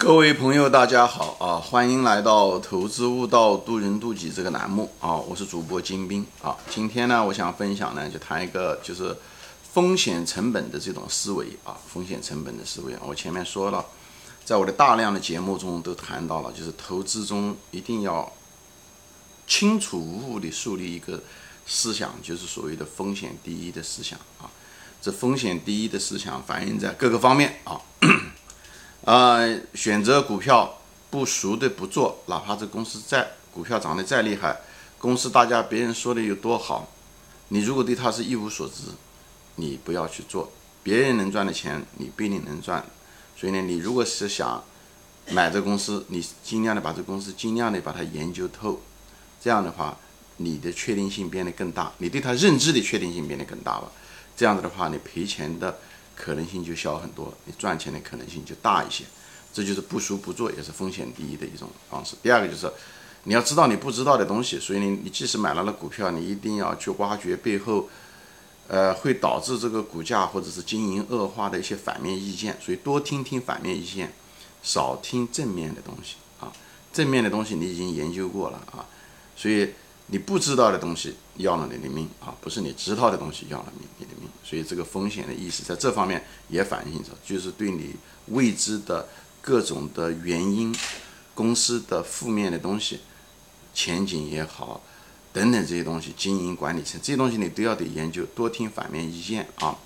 [0.00, 1.60] 各位朋友，大家好啊！
[1.60, 5.14] 欢迎来到《投资悟道，渡人渡己》这个栏目啊！
[5.14, 6.56] 我是主播金兵啊。
[6.70, 9.14] 今天呢，我想分享呢，就谈一个就是
[9.74, 11.76] 风险成本的这种思维啊。
[11.86, 13.84] 风险成本的思维，我前面说了，
[14.42, 18.32] 在我的大量的节目中都谈到了，就是投资中一定要
[19.46, 21.22] 清楚无误地树立一个
[21.66, 24.48] 思想，就是所谓的风险第一的思想啊。
[25.02, 27.78] 这风险第一的思想反映在各个方面啊。
[29.02, 30.78] 呃，选择股票
[31.08, 34.60] 不熟的不做，哪怕这公司再股票涨得再厉害，
[34.98, 36.86] 公司大家别人说的有多好，
[37.48, 38.92] 你如果对它是一无所知，
[39.56, 40.52] 你不要去做。
[40.82, 42.84] 别人能赚的钱，你不一定能赚。
[43.34, 44.62] 所以呢，你如果是想
[45.30, 48.82] 买这公司，你尽量的把这公司尽量的把它研究透，
[49.40, 49.96] 这样的话，
[50.36, 53.90] 你的确定性变得更大，你对它认知的确定性变得更大了。
[54.36, 55.78] 这样子的话，你赔钱的。
[56.22, 59.04] 可能性就小很多，你赚钱的可能性就大一些，
[59.54, 62.14] 这就是不熟不做也是风险第一的一种方式。
[62.22, 62.70] 第二个就是
[63.24, 67.88] 你要知道你不知道的东西，所以你你即使买了了股票，你一定要去挖掘背后，
[68.68, 72.56] 呃，会导致这个股价或者是经营恶化的一些反面意见。
[72.60, 74.12] 所以多听听反面意见，
[74.62, 76.52] 少听正面的东西啊。
[76.92, 78.84] 正面的东西你已经研究过了啊，
[79.34, 79.72] 所以。
[80.12, 87.94] 你不知道的东西要了你的命啊，不是你知道的东西要了你你的命，所以这个风险的意识在这方面也反映着，就是对你
[88.26, 89.08] 未知的
[89.40, 90.74] 各种的原因、
[91.32, 92.98] 公司的负面的东西、
[93.72, 94.82] 前景也好
[95.32, 99.78] 等等这些东西，经营管理层这些东西你都要得研究，多听反面意见啊。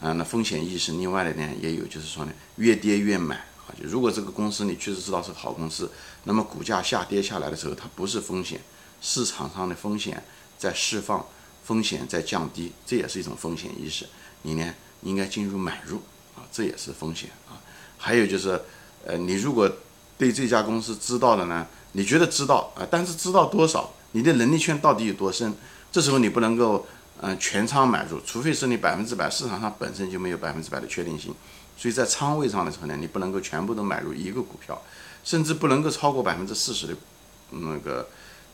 [0.00, 3.34] 啊，那风险意识另外的呢也有，就是说呢，越跌越买
[3.66, 3.74] 啊。
[3.76, 5.90] 就如果这个公司你确实知道是好公司，
[6.22, 8.60] 那么股价下跌下来的时候，它不是风险。
[9.00, 10.22] 市场上的风险
[10.58, 11.24] 在释放，
[11.64, 14.06] 风险在降低，这也是一种风险意识。
[14.42, 15.98] 你呢，应该进入买入
[16.36, 17.60] 啊，这也是风险啊。
[17.96, 18.60] 还有就是，
[19.04, 19.70] 呃，你如果
[20.16, 25.54] 对这家公司知道的呢，你觉得知道啊，但是知道多少，你的能力圈到底有多深？
[25.92, 26.86] 这时候你不能够，
[27.20, 31.34] 嗯，全仓买入，除非是你百分之百市场上本身就没有百分之百的确定性。
[31.76, 34.80] 所以在仓位上的时候呢，你不能够全部都买入一个股票，
[35.22, 36.94] 甚至不能够超过百分之四十的
[37.50, 38.08] 那个。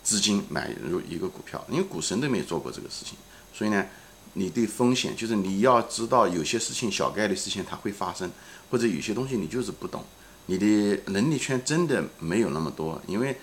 [0.04, 3.16] 资金买入一个股票，因为股神都没有做过这个事情，
[3.54, 3.86] 所以呢，
[4.34, 8.30] 你对风险就是你要知道有些事情小概率事情它会发生，
[8.70, 10.04] 或者有些东西你就是不懂，
[10.44, 13.34] 你的能力圈真的没有那么多，因为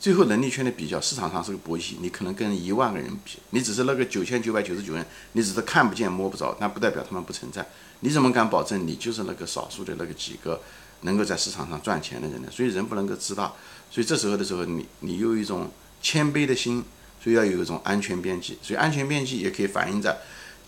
[0.00, 7.66] 最后能力圈的比较市场上是个博弈，你可能跟一万个人比，你只是那个九千九百九十九人，你只是看不见摸不着，那不代表他们不存在，
[8.00, 10.62] 你怎么敢保证你就是那个少数的那个几个
[11.02, 12.48] 能够在市场上赚钱的人呢？
[12.50, 13.52] 所以人不能够自大，
[13.90, 15.70] 所以这时候的时候，你你有一种。
[16.02, 16.84] 谦卑的心，
[17.22, 20.16] 所以要有一种安全边际，所以安全边际也可以反映在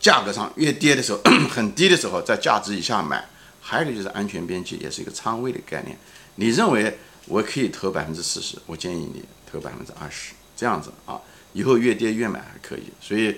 [0.00, 3.28] 价格上，越跌的时候 很低的时候，在价值以下买。
[3.60, 5.94] 还有一个就是安全边际，也是一个仓位的概念。
[6.36, 11.20] 你认为我可以投百分之四十，我建议你投百分之二十，这样子啊，
[11.52, 12.84] 以后越跌越买还可以。
[12.98, 13.36] 所以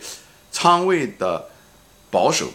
[0.53, 1.51] 仓位的
[2.13, 2.49] 保守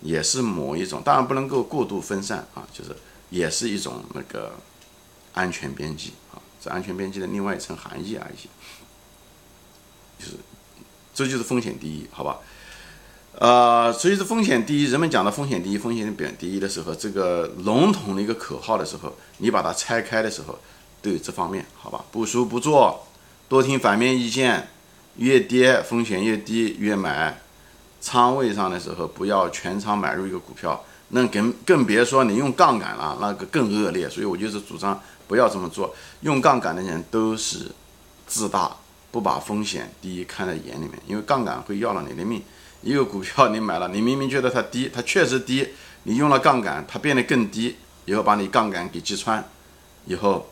[0.00, 2.96] 也是某一种，当然不能够过度分散啊，就是
[3.28, 4.54] 也是一种那个
[5.34, 8.48] 安全边际啊，是安全边际的另外一层含义而已。
[10.18, 10.32] 就是，
[11.14, 12.38] 这就是风险第一，好吧？
[13.40, 14.90] 呃，所以是风险第一。
[14.90, 20.58] 人们讲的风险第一、风险贬第一的时候，这个笼统的一个口号的时候，你把它拆开的时候，
[21.00, 22.04] 都有这方面，好吧？
[22.10, 23.06] 不熟不做，
[23.48, 24.68] 多听反面意见，
[25.18, 27.40] 越跌风险越低越买。
[28.00, 34.08] 仓位上的时候，不要全仓买入一个股票，那更更别说你用杠杆了，那个更恶劣。
[34.08, 35.94] 所以我就是主张不要这么做。
[36.22, 37.70] 用杠杆的人都是
[38.26, 38.76] 自大。
[39.10, 42.42] 不把风险第一看在眼里面，因为杠杆会要了你的命。
[42.80, 45.66] 一个股票你买了，你明明觉得它低，它确实低，
[46.04, 47.74] 你用了杠杆，它变得更低，
[48.04, 49.44] 以后把你杠杆给击穿，
[50.06, 50.48] 以后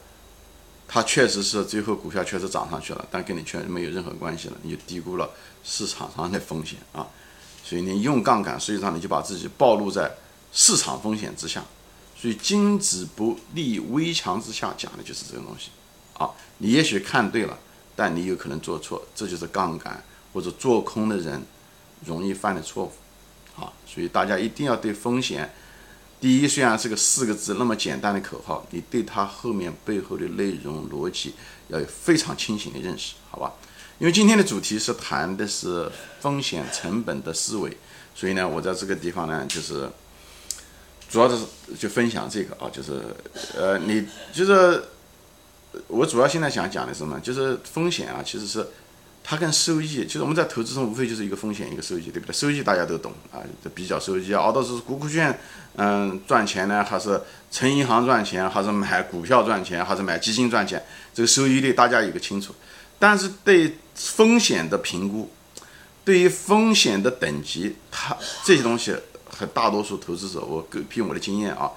[0.89, 5.31] 它确实是最后股票确实涨上去了，但跟你确实没有任何关系了，你就低估了
[5.63, 7.07] 市场上的风险啊。
[7.63, 10.11] 所以你用杠杆，实际上你就把自己暴露在
[10.53, 11.63] 市场风险之下。
[12.17, 15.71] 所以君子不立危墙之下，讲的就是这个东西
[16.15, 16.31] 啊。
[16.59, 17.57] 你也许看对了。
[17.97, 20.05] 但你有可能做错，这就是杠杆
[20.35, 21.43] 或者做空的人
[22.05, 22.93] 容易犯的错误，
[23.59, 25.51] 啊，所以大家一定要对风险，
[26.21, 31.35] 第一虽然是个四个字那么简单的口号，你对它后面背后的内容逻辑
[31.69, 33.55] 要有非常清醒的认识，好吧？
[33.99, 35.91] 因为今天的主题是谈的是
[36.21, 37.75] 风险成本的思维，
[38.15, 39.91] 所以呢，我在这个地方呢，就是
[41.09, 43.03] 主要的是就分享这个啊，就是
[43.57, 44.85] 呃，你就是。
[45.89, 47.19] 我主要现在想讲的是什么？
[47.21, 48.67] 就是风险啊，其实是
[49.23, 52.33] 它跟收益，其实我们在投资中无非就是一个风险一个收益，对不对？
[52.33, 55.37] 收益大家都懂啊，这比较收益啊，熬到是股股券
[55.77, 57.21] 嗯赚钱呢，还是
[57.51, 60.83] 存银行赚钱，还是买股票赚钱，还是买基金赚钱？
[61.13, 62.55] 这个收益率大家有个清楚。
[62.99, 65.31] 但是对风险的评估，
[66.05, 68.97] 对于风险的等级，它这些东西，
[69.29, 71.71] 和大多数投资者，我凭我的经验啊，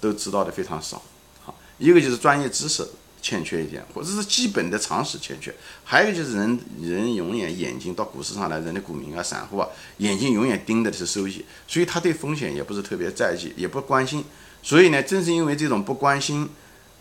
[0.00, 1.00] 都知道的非常少。
[1.44, 2.84] 好，一个就是专业知识
[3.26, 5.52] 欠缺一点，或者是基本的常识欠缺，
[5.82, 14.24] 还有就是人人永远眼睛到股市上来，人的股民啊、散户啊，眼睛永远盯的是收益，所以他对风险也不是特别在意，也不关心。
[14.62, 16.48] 所以呢，正是因为这种不关心。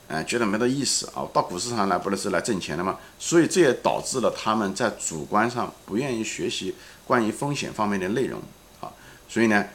[0.08, 1.26] 哎，觉得没得意思啊！
[1.34, 3.00] 到股市上来不是来挣钱的吗？
[3.18, 6.76] 所以这也导致了他们在主观上不愿意学习
[7.08, 8.40] 关于风险方面的内容
[8.82, 8.94] 啊。
[9.28, 9.66] 所以呢，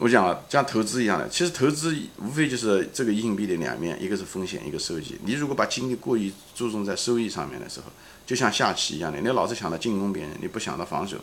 [0.00, 5.14] 我讲啊，像投资一样的，其实投资无非就是这个硬币的两面，一个是风险，一个收益。
[5.26, 7.86] 你如果把精力过于注重在收益上面的时候，
[8.26, 11.18] 就像下棋一样的，你老是想到进攻别人，你不想到防守，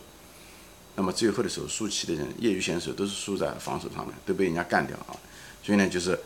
[0.96, 5.18] 那么最后的时候输棋的人，业余选手都是输在防守上面，都被人家干掉啊。
[5.64, 6.18] 所以呢，就是。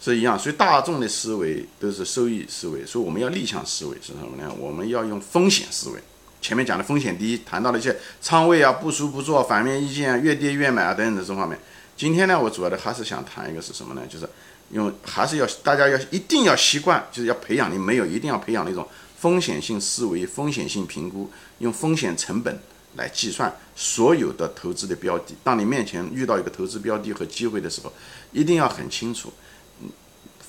[0.00, 4.48] 是一样，所以大众的思维都是收益思维，所以我们要逆向思维是什么呢？
[4.56, 6.00] 我们要用风险思维。
[6.40, 11.58] 前面讲的风险第一，谈到了一些仓位啊、不熟不做、反面意见啊、越跌越买啊等等这方面。
[11.98, 14.02] 今天呢，我主要的还是想谈一个是什么呢？
[14.08, 14.28] 就是
[14.70, 18.86] 用还是要大家要一定要习惯，就是要培养你没有一定要培养那种
[19.18, 21.28] 风险性思维、风险性评估，
[21.58, 22.56] 用风险成本
[22.94, 25.34] 来计算所有的投资的标的。
[25.42, 27.92] 当你面前遇到一个投资标的和机会的时候，
[28.30, 29.32] 一定要很清楚。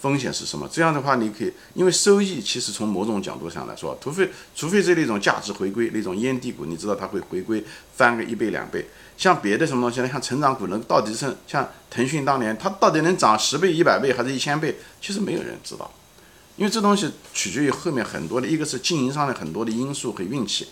[0.02, 0.68] 风险是什么？
[0.72, 7.64] 这样的话，你可以，因为收益其实从某种角度上来说，除非除非这那种价值回归那种烟蒂股，你知道它会回归
[7.96, 8.88] 翻个一倍两倍。
[9.18, 10.08] 像别的什么东西呢？
[10.08, 14.80] 像成长股能到底是像腾讯当年它到底能涨十倍、一百倍还是一千倍？
[15.02, 15.92] 其实没有人知道，
[16.56, 20.68] 因为这东西取决于后面很多的，一个是经营上的很多的因素和运气，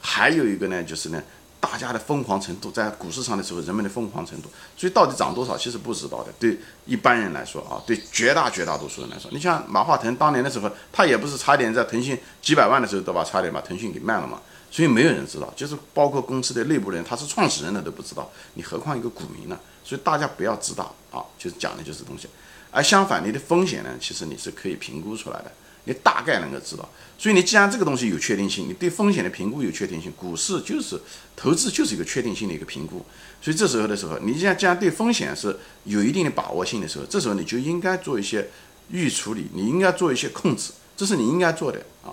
[0.00, 1.22] 还有一个呢就是呢。
[1.66, 6.32] 大家的疯狂程度，在股市上的时候，人们的疯狂程度，所以到底涨多少，其实不知道的。
[6.38, 14.40] 对一般人来说啊，对绝大绝大多数人来说，你像马化腾当年的时候，他也不是差点在腾讯几百万的时候，都把差点把腾讯给卖了嘛。
[14.70, 19.58] 所以没有人知道，就是包括公司的内部人，他是创始人的都不知道，你何况一个股民呢？
[19.82, 22.28] 所以大家不要知道啊，就是讲的就是东西。
[22.70, 25.50] 而相反，你的风险呢，其实你是可以评估出来的。
[25.86, 31.00] 你大概能够知道，所以你既然这个东西有确定性，你对风险的评估有确定性，股市就是
[31.34, 33.04] 投资就是一个确定性的一个评估，
[33.40, 38.48] 所以这时候的时候，你既然既然对风险是有一定的把握性的时候，这时候你就应该做一些
[38.90, 42.10] 预处理，你应该做一些控制，这是你应该做的啊，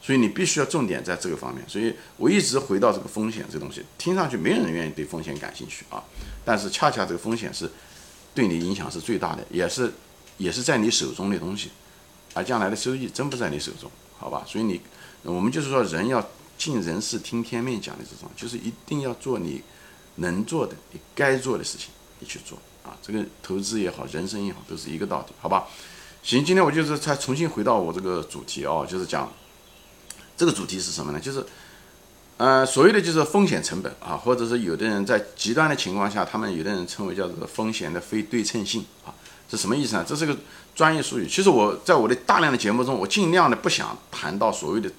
[0.00, 1.64] 所以你必须要重点在这个方面。
[1.66, 6.00] 所以我一直回到这个风险这东西，听上去没有人愿意对风险感兴趣啊，
[6.44, 7.68] 但是恰恰这个风险是
[8.32, 9.92] 对你影响是最大的，也是
[10.38, 11.70] 也是在你手中的东西。
[12.36, 14.44] 而将来的收益真不在你手中，好吧？
[14.46, 14.78] 所以你，
[15.22, 16.22] 我们就是说，人要
[16.58, 19.62] 尽人事听天命讲的这种，就是一定要做你
[20.16, 21.88] 能做的、你该做的事情，
[22.18, 22.94] 你去做啊。
[23.00, 25.66] 这个投资也好，人生也好，都是一个道理，好吧？
[26.22, 29.32] 行，今天我就是再重新回到我这个主题啊，就是讲
[30.36, 31.18] 这个主题是什么呢？
[31.18, 31.42] 就是，
[32.36, 39.14] 呃，所谓的就是风险成本啊，或者是有的人在极端的情况下，他们有的人称为叫做风险的非对称性啊。
[39.48, 40.04] 是什么意思呢？
[40.06, 40.36] 这是个
[40.74, 41.26] 专业术语。
[41.28, 44.90] 其实我在我的大量的节目中，我尽量的不想谈到所谓的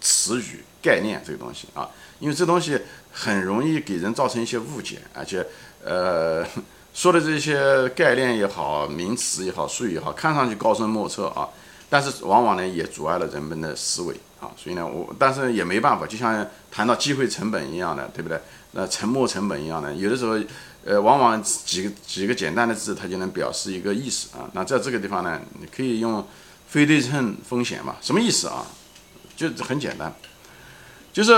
[0.00, 1.88] 词语概念这个东西啊，
[2.18, 2.80] 因为这东西
[3.12, 5.46] 很容易给人造成一些误解，而且
[5.84, 6.42] 呃
[6.94, 11.46] 说的这些概念也好、名词也好、术语也好，看上去高深莫测啊，
[11.90, 14.50] 但是往往呢也阻碍了人们的思维啊。
[14.56, 18.40] 所以呢，我但是也没办法，就像谈到机会成本一样的，对不对？
[18.72, 20.38] 那沉没成本一样的，有的时候。
[20.84, 24.48] 呃，往往几个几个简单的字，它就能表示一个意思啊。
[24.54, 26.26] 那在这个地方呢，你可以用
[26.68, 27.96] 非对称风险嘛？
[28.00, 28.66] 什么意思啊？
[29.36, 30.14] 就很简单，
[31.12, 31.32] 就是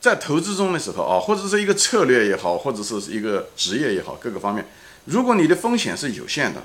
[0.00, 4.66] 在投资中的时候啊，或者是一个策略也好，或者是一个职业也好，各个方面，
[5.06, 6.62] 如果你的风险是有限的，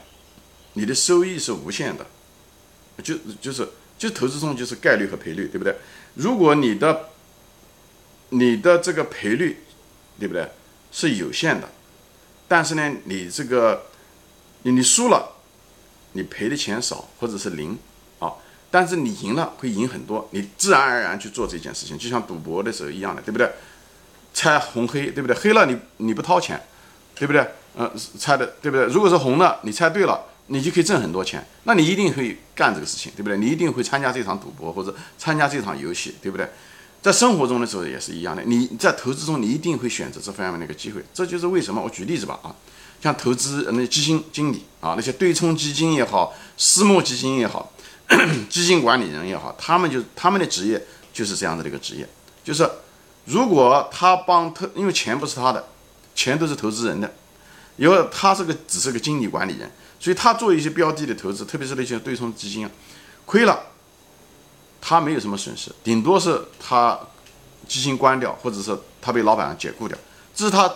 [0.73, 2.05] 你的收益是无限的，
[3.01, 5.75] 就就是就投资中就是概率和赔率，对不对？
[6.15, 7.09] 如果你的
[8.29, 9.63] 你的这个赔率，
[10.19, 10.49] 对不对，
[10.91, 11.69] 是有限的。
[12.51, 13.83] 但是呢，你这个，
[14.63, 15.37] 你你输了，
[16.11, 17.79] 你赔的钱少或者是零，
[18.19, 18.33] 啊，
[18.69, 23.49] 但是你赢了会赢很多，你自然而然去做这件事情，就像赌博的时候一样的，对不对？
[24.33, 25.33] 猜红黑，对不对？
[25.33, 26.61] 黑了你你不掏钱，
[27.15, 27.47] 对不对？
[27.77, 27.89] 呃，
[28.19, 28.85] 猜的对不对？
[28.87, 33.37] 如果是红的，你猜对了，你就可以挣很多钱，那你一定会干这个事情，对不对？
[33.37, 36.49] 你一定会参加这场赌博或者参加这场游戏，对不对？
[37.01, 42.53] 在生活中的时候也是一样的，你在投资中你一定会选择这方面的一个机会，这就是为什么我举例子吧啊，
[43.01, 47.73] 像投资那基金经理啊，那些对冲基金也好，私募基金也好，
[48.49, 52.07] 基金管理人也好，他们就他们的职业就是这样子的一个职业，
[52.43, 52.69] 就是
[53.25, 55.67] 如果他帮特，因为钱不是他的，
[56.13, 57.11] 钱都是投资人的，
[57.77, 62.71] 因为他是个只是个经理管理人，所以他做一些标的的投资，特别是那些对冲基金啊，
[63.25, 63.70] 亏了，
[64.81, 66.99] 他没有什么损失，顶多是他
[67.67, 69.97] 基金关掉，或者是他被老板解雇掉，
[70.35, 70.69] 这是他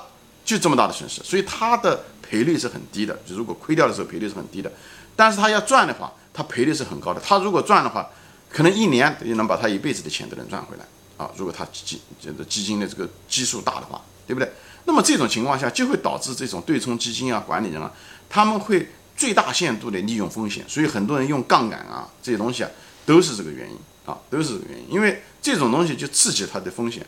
[0.46, 4.72] 就这么大的损失，所以他的赔率是很低的，就如果亏掉的时候赔率是很低的，
[5.16, 8.08] 但是他要赚的话，他赔率是很高的，他如果赚的话。
[8.48, 10.86] 可能一年也能把他一辈子的钱都能赚回来
[11.18, 11.30] 啊！
[11.36, 14.50] 如果他基这个基金的这个基数大的话，对不对？
[14.86, 17.92] 那么这种情况下就会导致这种对冲基金啊、管理人啊，
[18.30, 22.70] 他们会最大限度的利用风险，所以很多人用杠杆啊这些东西啊，
[23.06, 24.86] 都是这个原因啊，都是原因。
[24.94, 27.06] 因为这种东西就刺激它的风险，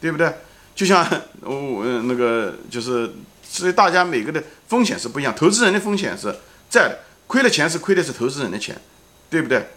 [0.00, 0.32] 对不对？
[0.74, 1.04] 就像
[1.42, 3.12] 我那个就是，
[3.42, 6.34] 所以大家每个的风险是不一样，投资人的风险是
[6.68, 8.80] 在的，亏了钱是亏的是投资人的钱，
[9.28, 9.68] 对不对？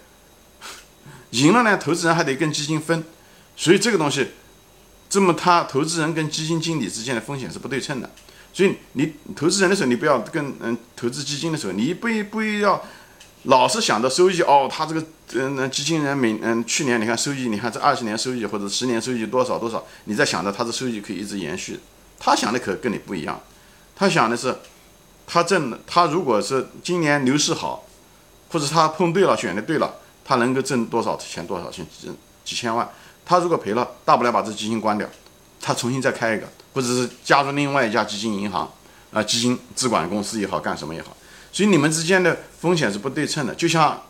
[1.31, 3.03] 赢了呢，投资人还得跟基金分，
[3.55, 4.27] 所以这个东西，
[5.09, 8.09] 这么他投资人跟基金经理之间的风险是不对称的。
[8.53, 12.85] 所以你投资人的时候，你不要跟嗯投资基金的时候，你不不一要
[13.43, 21.79] 老是想着收益哦，他这个嗯那基金人每嗯去年你看收益，你看这二十年收益或者十年收益多少多少，你在想着他的收益可以一直延续，
[22.19, 23.41] 他想的可跟你不一样，
[23.95, 24.55] 他想的是
[25.25, 27.85] 他挣他如果是今年牛市好，
[28.51, 29.95] 或者他碰对了选的对了。
[30.23, 31.45] 他能够挣多少钱？
[31.45, 31.85] 多少钱？
[31.99, 32.09] 几
[32.45, 32.87] 几千万？
[33.25, 35.05] 他如果赔了，大不了把这基金关掉，
[35.59, 38.71] 他重新再开一个，或者是加入另外一家基金银行
[39.11, 41.17] 啊，基金资管公司也好，干什么也好。
[41.51, 44.01] 所以你们之间的风险是不对称的，就像，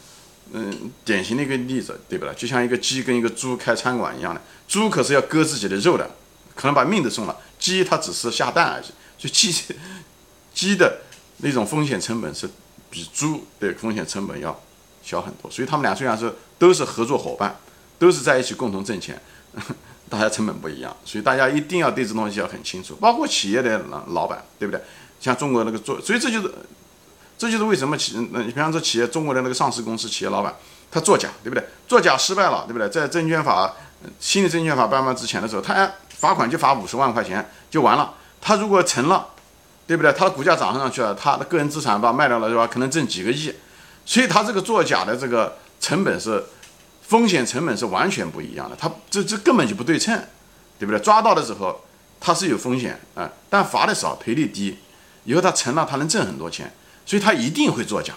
[0.52, 2.34] 嗯，典型的一个例子，对不对？
[2.34, 6.10] 就像一个鸡跟一个猪开餐馆一样的，猪可是要割自己的肉的，
[6.54, 7.36] 可能把命都送了。
[7.58, 8.84] 鸡它只是下蛋而已，
[9.18, 9.54] 所以鸡
[10.52, 11.00] 鸡的
[11.38, 12.48] 那种风险成本是
[12.90, 14.60] 比猪的风险成本要。
[15.00, 17.56] 小很多，所以他们俩虽然是都是合作伙伴，
[17.98, 19.18] 都是在一起共同挣钱，
[20.10, 22.94] 大家成本不一样，所以大家一定要对这东西要很清楚。
[22.96, 24.82] 包括企业的老老板，对不对？
[25.18, 26.52] 像中国那个做，所以这就是
[27.38, 30.52] 这就是为什么企，嗯，你比方说企业中国的那个上市公司企业老板，
[30.90, 31.64] 他作假，对不对？
[31.86, 32.88] 作假失败了，对不对？
[32.88, 33.72] 在证券法
[34.18, 38.12] 新的证券法颁布之前的时候，他罚款就罚五十万块钱就完了。
[38.40, 39.26] 他如果成了，
[39.86, 40.12] 对不对？
[40.12, 42.66] 他的股价涨上去了，他的个人资产把卖掉了，是吧？
[42.66, 43.54] 可能挣几个亿。
[44.04, 46.42] 所以他这个作假的这个成本是
[47.02, 50.18] 风险成本是完全不一样的，他这这根本就不对称，
[50.78, 50.98] 对不对？
[51.00, 51.84] 抓到的时候
[52.18, 54.78] 他是有风险啊，但罚的少，赔率低，
[55.24, 56.72] 以后他成了他能挣很多钱，
[57.08, 58.12] 所以他一定会作假，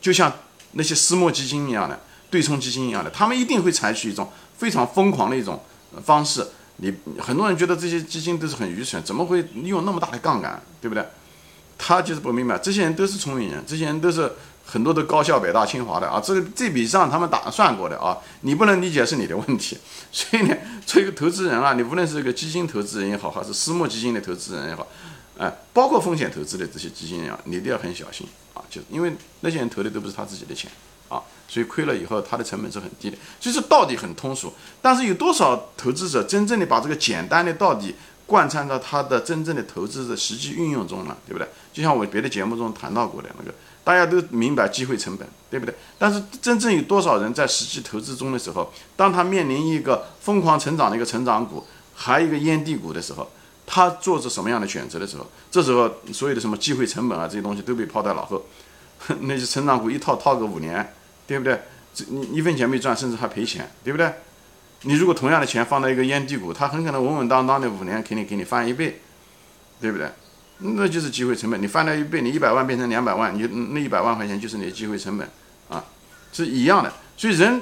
[0.00, 0.32] 就像
[0.72, 5.62] 那些私募基金一样的，对冲基金一样的，他们一定会采取一种非常疯狂的一种
[6.04, 6.48] 方式。
[6.78, 11.06] 你很多人觉得这些基金都是很愚蠢，怎么会用那么大的杠杆，对不对？
[11.78, 14.32] 他就是不明白，这些人都是聪明人，这些人都是。
[14.64, 19.76] 很多的高校，北大、清华的啊，这个这笔账他们打算过的啊，你不能理解是你的问题。
[20.12, 20.56] 所以呢，
[20.86, 24.86] 作为一个投资人啊，你无论是一个基金投资人也好，还是私募基金的投资人也好，
[25.38, 30.70] 哎，包括风险投资的这些基金啊，你都要很小心啊，就因为那些人投的都不是他自己的钱
[31.08, 33.16] 啊，所以亏了以后，他的成本是很低的。
[33.40, 37.94] 其实道理很通俗，但是有多少投资者真正的把这个简单的道理
[38.26, 41.16] 贯穿到他的真正的投资的实际运用中呢？
[41.26, 41.48] 对不对？
[41.72, 43.54] 就像我别的节目中谈到过的那个。
[43.84, 45.74] 大家都明白机会成本，对不对？
[45.98, 53.28] 但是真正有多少人在实际投资中的时候，当他面临一个疯狂成长的一个成长股，还有一个烟蒂股的时候，
[53.74, 58.44] 他做着什么样的选择的时候，这时候所有的什么机会成本啊这些东西都被抛在脑后。
[59.22, 60.94] 那些成长股一套套个五年，
[61.26, 61.58] 对不对？
[61.94, 64.12] 这你一分钱没赚，甚至还赔钱，对不对？
[64.82, 69.00] 你如果同样的钱放到一个烟蒂股，它很可能稳稳当当的五年肯定给你翻一倍，
[69.80, 70.08] 对不对？
[70.58, 75.28] 那就是机会成本，你翻了一倍，你一百万变成两百万，你那一百万块钱就是你的机会成本
[75.68, 75.82] 啊，
[76.32, 76.92] 是一样的。
[77.16, 77.60] 所以人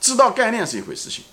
[0.00, 1.24] 知道概念是一回事情，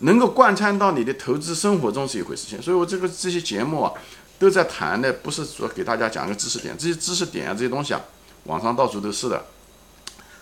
[0.00, 2.60] 能够贯穿到你的投资生活中是一回事情。
[2.60, 3.92] 所以我这个这些节目啊，
[4.38, 8.00] 都在谈的，不是说给大家讲一个知识点，这些知识点啊，这些东西啊，
[8.44, 9.44] 网上到处都是的。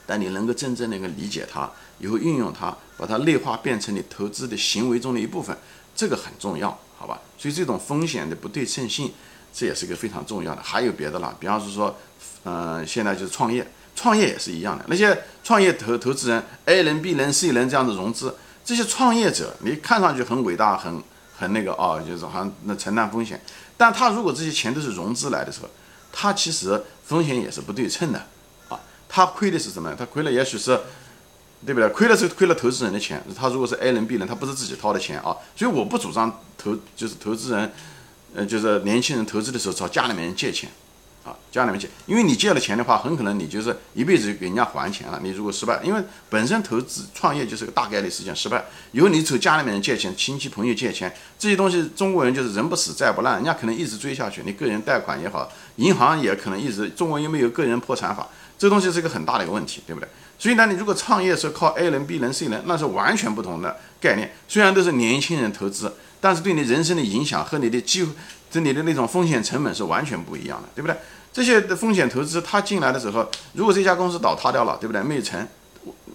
[0.06, 5.56] 但你能够真正能够理解它，以后运用它，把它内化变成你投资的行为中的一部分，
[5.94, 7.20] 这个很重要，好吧？
[7.38, 9.12] 所以这种风险的不对称性。
[9.56, 11.96] 这也是一个非常重要的，还有别的了，比方是说，
[12.42, 14.84] 嗯，现在就是创业，创业也是一样的。
[14.88, 18.34] 那些创业投投资人 A 人、B 人、C 人这样的融资，
[18.64, 21.02] 这些创业者，你看上去很伟大，很
[21.36, 23.40] 很那个啊，就是好像那承担风险。
[23.76, 25.68] 但他如果这些钱都是融资来的时候，
[26.12, 28.26] 他其实风险也是不对称的
[28.68, 28.80] 啊。
[29.08, 29.94] 他亏的是什么？
[29.94, 30.80] 他亏了也许是，
[31.66, 31.88] 对不对？
[31.90, 33.22] 亏了是亏了投资人的钱。
[33.36, 35.36] 他如果是 A 人、B 人，他不是自己掏的钱啊。
[35.54, 37.72] 所以我不主张投，就是投资人。
[38.36, 40.68] 呃，就是年轻人投资的时候找家里面人借钱，
[41.24, 45.18] 啊，家里面借，因为你借了钱的话，很可能你就是一辈子给人家还钱了。
[45.22, 48.62] 你如果失败，因为本身投资创业就是个大概率事件，失败
[48.92, 54.42] 以后你从家里面人借钱，亲戚朋友借钱这些东西，中国人就是人不死债不烂，人家可能一直追下去。
[54.44, 58.28] 你个人贷款也好，银行也可能一直，中国又没有个人破产法，
[58.58, 60.08] 这东西是一个很大的一个问题，对不对？
[60.38, 64.34] 所以呢，你如果创业是靠 A 人、B 人、C 人，那是完全不同的概念。
[64.46, 68.10] 虽然都是年轻人投资，但是对你人生的影响和你的机会。
[68.54, 70.96] 这你的那种风险成本是完全不一样的，对不对？
[71.32, 75.02] 这些的风险投资，他进来的时候，如果这家公司倒塌掉了，对不对？
[75.02, 75.44] 没有成，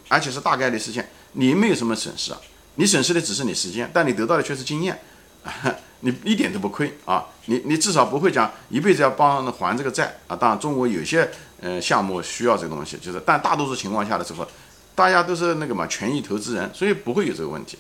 [0.08, 2.39] 而且是大概率事件，你没有什么损失啊，
[2.75, 4.98] 你损失的只是你时间，但你得到的却是经验，
[6.00, 7.25] 你一点都不亏啊！
[7.48, 10.34] 你你至少不会讲一辈子要帮还这个债啊！
[10.38, 11.29] 当然，中国有些
[11.60, 14.48] 呃项目需要这个东西，就是但大多数情况下的时候，
[14.96, 17.77] 大家都是那个嘛权益投资人，所以不会有这个问题。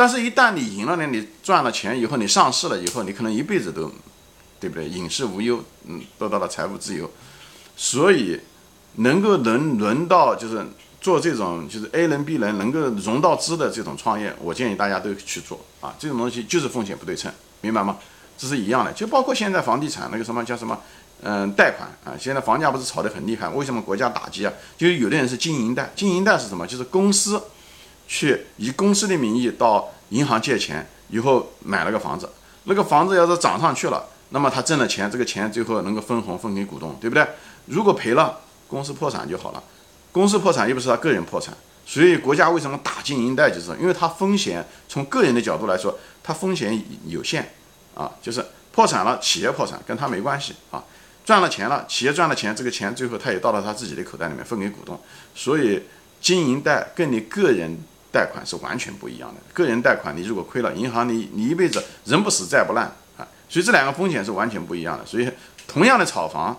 [0.00, 1.06] 但是，一旦你赢了呢？
[1.06, 3.92] 你赚了钱以后，你上市了以后，你可能一辈子都，
[4.58, 4.88] 对不对？
[4.88, 7.10] 影视无忧，嗯，得到了财务自由。
[7.76, 8.40] 所以，
[8.94, 10.66] 能够能轮到就是
[11.02, 15.94] 做这种就是 A 轮 B 轮能够融到资的这种创业，我建议大家都去做啊。
[15.98, 17.30] 这种东西就是风险不对称，
[17.60, 17.98] 明白吗？
[18.38, 18.90] 这是一样的。
[18.94, 20.80] 就包括现在房地产那个什么叫什么，
[21.22, 22.16] 嗯，贷款啊。
[22.18, 23.46] 现在房价不是炒得很厉害？
[23.50, 24.52] 为什么国家打击啊？
[24.78, 26.66] 就是有的人是经营贷，经营贷是什么？
[26.66, 27.38] 就是公司。
[28.12, 32.28] 去以公司的名义到银行借钱，以后买了个房子，
[32.64, 37.24] 那个房子要是涨上去了，那么他挣了钱，这个钱最后能够分红分给股东，对不对？
[37.66, 39.62] 如果赔了，公司破产就好了。
[40.10, 47.54] 公司破产又不是他个人破产，所以国家为什么打经营贷，就是因为它风险从个人的角度来说，它风险有限
[47.94, 50.82] 啊，就是破产了，企业破产跟他没关系啊，
[51.24, 55.00] 赚了钱了，企业赚了钱，这个钱最后他也到了他自己的口袋里面分给股东，
[55.32, 55.84] 所以
[56.20, 57.78] 经营贷跟你个人。
[58.12, 59.40] 贷款是完全不一样的。
[59.52, 62.86] 个人贷款，你如果亏了，银行你你一辈子人不死债不烂
[63.16, 65.06] 啊，所以这两个风险是完全不一样的。
[65.06, 65.30] 所以
[65.66, 66.56] 同样的炒房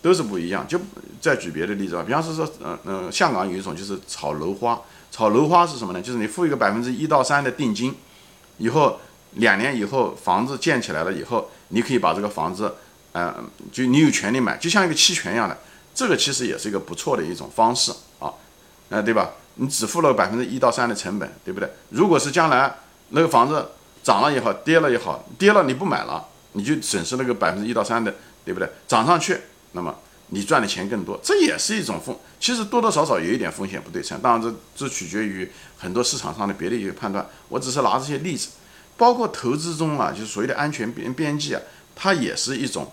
[0.00, 0.66] 都是不一样。
[0.66, 0.80] 就
[1.20, 4.80] 再举别的例子吧，比方说说，嗯嗯，香港有一种就是炒楼花，
[5.10, 6.00] 炒楼花是什么呢？
[6.00, 7.94] 就是你付一个百分之一到三的定金，
[8.58, 8.98] 以后
[9.32, 12.74] 两年以后房子建起来了以后，你可以把这个房子，
[13.12, 15.58] 嗯，就你有权利买，就像一个期权一样的。
[15.94, 18.32] 这个其实也是一个不错的一种方式啊，
[18.88, 19.30] 呃，对吧？
[19.56, 21.68] 你只付了百分之一到三的成本，对不对？
[21.90, 22.74] 如果是将来
[23.10, 23.66] 那个房子
[24.02, 28.68] 涨了也好，跌了也好，跌了你不买了，你就损失那个百分之一到三的，对不对？
[28.88, 29.38] 涨上去，
[29.72, 29.94] 那么
[30.28, 32.16] 你赚的钱更多，这也是一种风。
[32.40, 37.24] 其实多多少少有一点风险不对称，当然这这取决于很多市场上的别的一些判断。
[37.48, 38.48] 我只是拿这些例子，
[38.96, 41.60] 包括投资中啊，就是所谓的安全边边际啊，
[41.94, 42.90] 它也是一种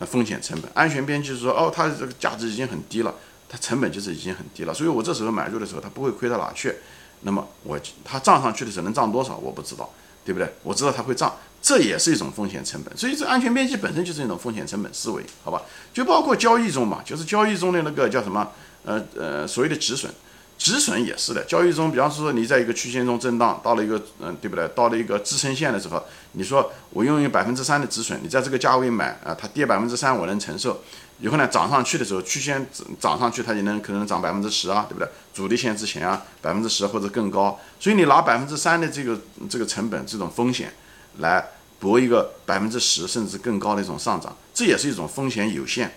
[0.00, 0.70] 风险成本。
[0.74, 3.14] 安全边际是说，哦，它这个价值已经很低了。
[3.48, 6.74] 它成本就是已经很低了，所以我这时候买入的时候，它不会亏到哪去。
[7.22, 9.90] 那么我它涨上去的时候能涨多少，我不知道，
[10.24, 10.52] 对不对？
[10.62, 12.96] 我知道它会涨，这也是一种风险成本。
[12.96, 15.62] 所以这安全边际本身就是一种风险成本思维，好吧？
[15.94, 18.50] 就包括交易中嘛，就是交易中的那个叫什么，
[18.84, 20.12] 呃呃，所谓的止损。
[20.58, 24.66] 止损也是的，交易中，比方说你在一个区间中震荡，到了一个嗯，对不对？
[24.68, 30.80] 到了一个支撑线的时候，你说我拥有百分之三的止损，你在这个价位买啊，它跌百分之三我能承受，
[31.20, 32.66] 以后呢涨上去的时候，区间
[33.00, 35.08] 涨上去它也能可能涨百分之十啊，对不对？
[35.34, 40.72] 主力线之前啊，百分之十或者更高，所以你拿百分之三的这个这个成本这种风险
[41.18, 41.44] 来
[41.78, 45.90] 博一个百分之十甚至更高的一种上涨，这也是一种风险有限，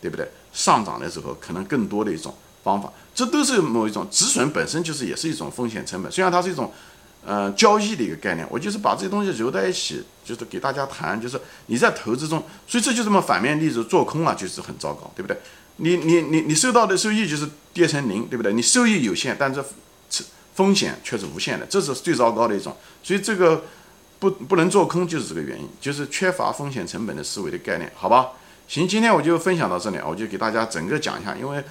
[0.00, 0.30] 对不对？
[0.52, 2.34] 上涨的时候可能更多的一种。
[2.66, 6.10] 方法，这都是某一种止损本身就是也是一种风险成本。
[6.10, 6.72] 虽然它是一种，
[7.28, 11.36] 呃，交易的一个概念，我就是把这些东西揉在一起，就是给大家谈，就是
[11.66, 15.36] 你在投资中，所以这就这么反面例子，做空了就是很糟糕，对不对？
[15.78, 18.52] 你你你你收到的收益就是跌成零，对不对？
[18.52, 19.64] 你收益有限，但这
[20.54, 22.76] 风险却是无限的，这是最糟糕的一种。
[23.02, 23.64] 所以这个
[24.20, 28.28] 不不能做空就是这个原因，就是缺乏风险成本的思维的概念，好吧？
[28.68, 31.64] 行，今天我就分享到这里，我就给大家整个讲一下，因为。